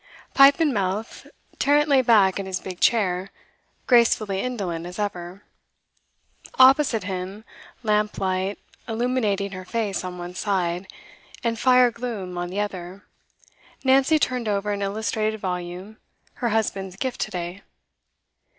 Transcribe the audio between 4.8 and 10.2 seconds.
as ever. Opposite him, lamp light illuminating her face on